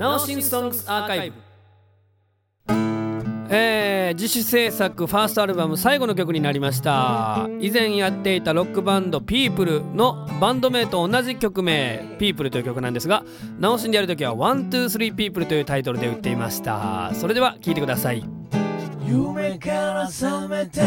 [0.00, 1.36] ナオシン Songs Archive
[3.50, 7.46] えー、自主制作ファーストアルバム最後の曲になりました。
[7.60, 13.24] 以前やっていたロックバンド People のバンド名と同じ曲名 People という曲なんですが
[13.58, 17.12] ナオシンでやるときは One Two Three People というタイトルで売っていました。
[17.12, 18.24] それでは聴いてください。
[19.06, 20.80] 夢から覚めて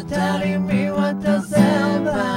[0.00, 1.54] 辺り見渡せ
[2.00, 2.35] ば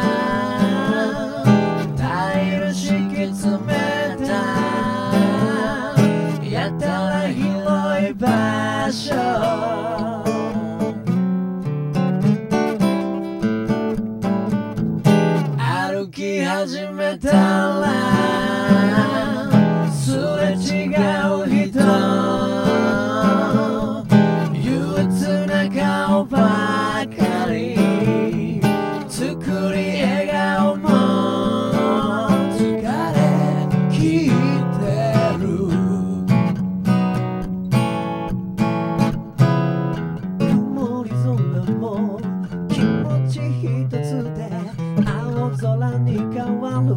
[8.20, 9.16] 場所。
[15.58, 17.88] 歩き始めたら
[19.90, 20.90] すれ違
[21.28, 22.29] う人。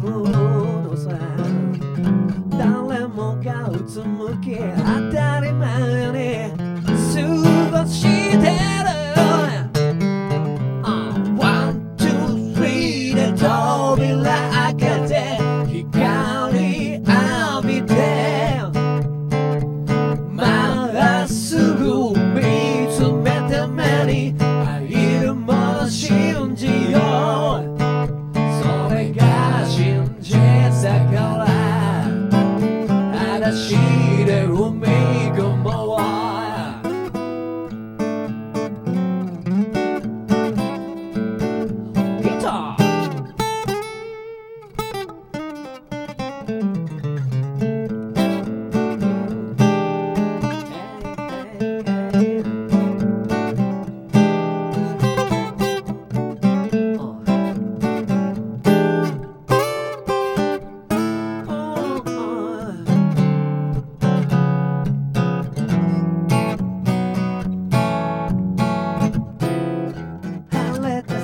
[0.03, 1.17] 変わるのさ
[2.49, 4.61] 誰もがうつむき当
[5.13, 8.43] たり前に過ごしてる。
[11.39, 15.13] One, two, three で扉開けて
[15.67, 17.93] 光浴びて。
[20.29, 22.41] まっすぐ見
[22.91, 23.81] つめて目
[24.33, 24.42] に
[33.55, 34.92] 记忆的如美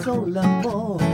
[0.10, 1.09] 晴れた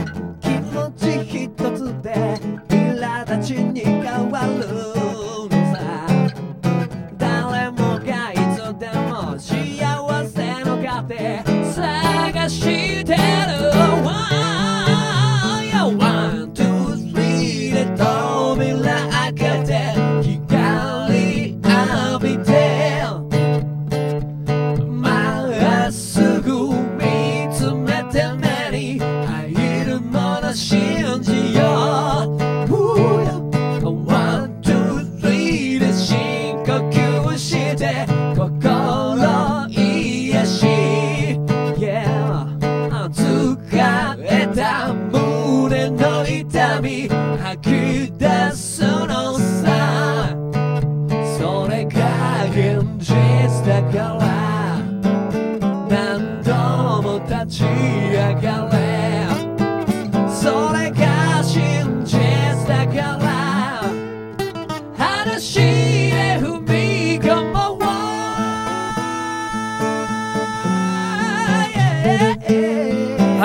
[29.96, 32.36] るもの信じよ。
[32.68, 32.74] う
[33.86, 40.66] One, two, three で深呼吸をして心癒し。
[41.78, 42.46] Yeah
[43.08, 50.36] 疲れた胸の痛み吐き出すのさ。
[51.38, 53.14] それが現実
[53.66, 54.24] だから。
[55.88, 56.52] 何度
[57.02, 58.65] も立ち上がれ。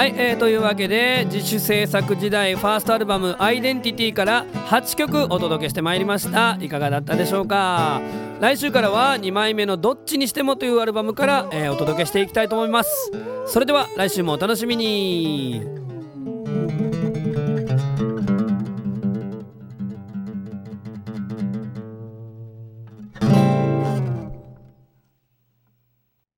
[0.02, 6.58] はい、えー、というわけで自主制作時代ファーストアルバム「アイデンティティ」から8曲お届けしてまいりました。
[6.60, 8.02] いかがだったでしょうか？
[8.40, 13.12] 来週からは2枚目の「どっちにしても」というアルバムから、えーお届けしていきたいと思います。
[13.46, 15.81] それでは来週もお楽しみに。